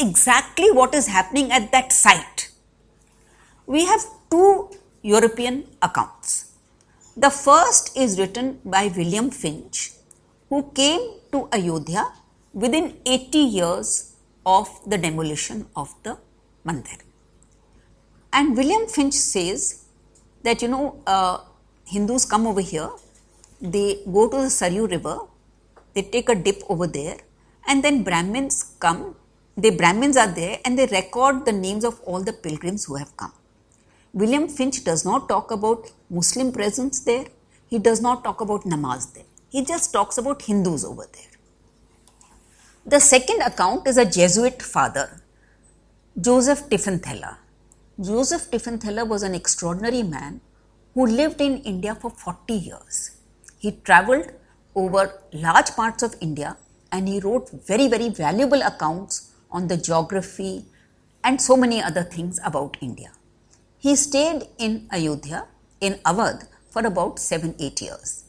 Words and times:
exactly 0.00 0.70
what 0.70 0.94
is 0.94 1.06
happening 1.06 1.52
at 1.52 1.70
that 1.72 1.92
site. 1.92 2.50
We 3.66 3.84
have 3.86 4.04
two 4.30 4.70
European 5.02 5.66
accounts. 5.82 6.52
The 7.16 7.30
first 7.30 7.96
is 7.96 8.18
written 8.18 8.60
by 8.64 8.92
William 8.96 9.30
Finch, 9.30 9.92
who 10.48 10.70
came 10.74 11.00
to 11.32 11.48
Ayodhya 11.52 12.04
within 12.52 12.96
80 13.06 13.38
years 13.38 14.16
of 14.46 14.68
the 14.86 14.98
demolition 14.98 15.66
of 15.76 15.94
the 16.02 16.18
mandir. 16.64 17.00
And 18.32 18.56
William 18.56 18.86
Finch 18.86 19.14
says 19.14 19.84
that 20.42 20.62
you 20.62 20.68
know 20.68 21.02
uh, 21.06 21.38
Hindus 21.86 22.24
come 22.24 22.46
over 22.46 22.60
here, 22.60 22.90
they 23.60 24.02
go 24.10 24.28
to 24.28 24.36
the 24.36 24.50
Saryu 24.58 24.90
river, 24.90 25.18
they 25.94 26.02
take 26.02 26.28
a 26.28 26.34
dip 26.34 26.62
over 26.68 26.86
there, 26.86 27.18
and 27.66 27.82
then 27.84 28.02
Brahmins 28.02 28.76
come. 28.78 29.16
The 29.62 29.70
Brahmins 29.78 30.16
are 30.16 30.26
there 30.26 30.58
and 30.64 30.78
they 30.78 30.86
record 30.86 31.44
the 31.44 31.52
names 31.52 31.84
of 31.84 32.00
all 32.06 32.22
the 32.22 32.32
pilgrims 32.32 32.86
who 32.86 32.94
have 32.94 33.14
come. 33.18 33.32
William 34.14 34.48
Finch 34.48 34.82
does 34.84 35.04
not 35.04 35.28
talk 35.28 35.50
about 35.50 35.90
Muslim 36.08 36.50
presence 36.50 37.00
there. 37.00 37.26
He 37.66 37.78
does 37.78 38.00
not 38.00 38.24
talk 38.24 38.40
about 38.40 38.62
namaz 38.62 39.12
there. 39.12 39.28
He 39.50 39.62
just 39.62 39.92
talks 39.92 40.16
about 40.16 40.40
Hindus 40.40 40.82
over 40.82 41.04
there. 41.12 41.34
The 42.86 43.00
second 43.00 43.42
account 43.42 43.86
is 43.86 43.98
a 43.98 44.06
Jesuit 44.06 44.62
father, 44.62 45.20
Joseph 46.18 46.70
Tieffenthaler. 46.70 47.36
Joseph 48.00 48.50
Tieffenthaler 48.50 49.06
was 49.06 49.22
an 49.22 49.34
extraordinary 49.34 50.02
man 50.02 50.40
who 50.94 51.06
lived 51.06 51.42
in 51.42 51.58
India 51.58 51.94
for 51.94 52.08
40 52.08 52.54
years. 52.54 53.10
He 53.58 53.72
traveled 53.72 54.32
over 54.74 55.20
large 55.34 55.72
parts 55.72 56.02
of 56.02 56.14
India 56.22 56.56
and 56.90 57.06
he 57.06 57.20
wrote 57.20 57.50
very, 57.66 57.88
very 57.88 58.08
valuable 58.08 58.62
accounts 58.62 59.29
on 59.50 59.68
the 59.68 59.76
geography 59.76 60.64
and 61.24 61.40
so 61.40 61.56
many 61.56 61.82
other 61.82 62.02
things 62.02 62.40
about 62.44 62.76
India. 62.80 63.12
He 63.78 63.96
stayed 63.96 64.48
in 64.58 64.88
Ayodhya, 64.92 65.46
in 65.80 65.94
Awadh, 66.04 66.46
for 66.70 66.86
about 66.86 67.18
7 67.18 67.54
8 67.58 67.82
years. 67.82 68.24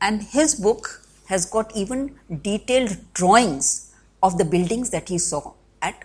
And 0.00 0.22
his 0.22 0.54
book 0.54 1.02
has 1.26 1.46
got 1.46 1.74
even 1.76 2.18
detailed 2.42 2.96
drawings 3.14 3.92
of 4.22 4.38
the 4.38 4.44
buildings 4.44 4.90
that 4.90 5.08
he 5.08 5.18
saw 5.18 5.52
at 5.80 6.04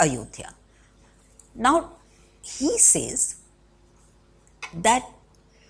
Ayodhya. 0.00 0.54
Now, 1.54 1.92
he 2.42 2.78
says 2.78 3.36
that, 4.72 5.04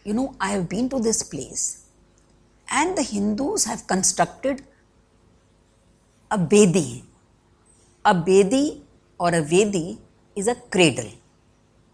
you 0.04 0.14
know, 0.14 0.34
I 0.40 0.50
have 0.50 0.68
been 0.68 0.88
to 0.90 0.98
this 1.00 1.22
place 1.22 1.86
and 2.70 2.96
the 2.96 3.02
Hindus 3.02 3.64
have 3.64 3.86
constructed 3.86 4.62
a 6.30 6.38
Bedi. 6.38 7.04
अ 8.04 8.12
बेदी 8.12 8.66
और 9.20 9.34
अ 9.34 9.40
वेदी 9.50 9.98
is 10.36 10.50
a 10.50 10.54
cradle 10.72 11.10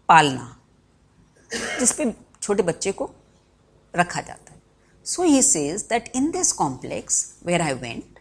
पालना। 0.09 0.57
जिसपे 1.79 2.13
छोटे 2.41 2.63
बच्चे 2.63 2.91
को 2.91 3.09
रखा 3.93 4.21
जाता 4.21 4.53
है। 4.53 4.59
So 5.05 5.23
he 5.23 5.41
says 5.41 5.81
that 5.89 6.11
in 6.15 6.29
this 6.31 6.51
complex 6.51 7.25
where 7.45 7.61
I 7.61 7.73
went 7.73 8.19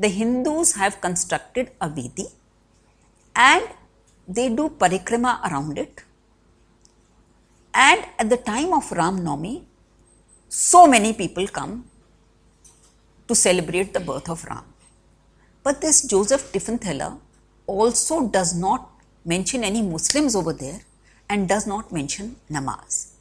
the 0.00 0.04
Hindus 0.04 0.74
have 0.78 0.92
constructed 1.02 1.70
a 1.82 1.86
vedi 1.86 2.26
and 3.34 3.68
they 4.28 4.48
do 4.48 4.68
parikrama 4.80 5.30
around 5.44 5.78
it 5.78 6.00
and 7.74 8.04
at 8.20 8.26
the 8.26 8.38
time 8.46 8.72
of 8.74 8.92
Ram 8.94 9.16
Ramnavami 9.16 9.60
so 10.52 10.86
many 10.86 11.12
people 11.12 11.46
come 11.46 11.82
to 13.28 13.34
celebrate 13.34 13.96
the 13.98 14.02
birth 14.02 14.30
of 14.30 14.46
Ram 14.46 14.72
but 15.64 15.80
this 15.80 16.06
Joseph 16.06 16.50
Tieffenthaler 16.84 17.16
also 17.68 18.26
does 18.28 18.56
not 18.58 18.90
mention 19.24 19.62
any 19.62 19.82
Muslims 19.82 20.34
over 20.34 20.52
there 20.52 20.80
and 21.28 21.48
does 21.48 21.66
not 21.66 21.92
mention 21.92 22.36
namaz. 22.50 23.12